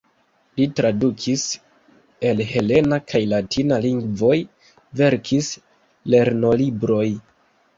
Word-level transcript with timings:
Li 0.59 0.65
tradukis 0.77 1.43
el 2.29 2.41
helena 2.53 2.99
kaj 3.13 3.21
latina 3.35 3.79
lingvoj, 3.85 4.39
verkis 5.03 5.51
lernolibrojn. 6.15 7.23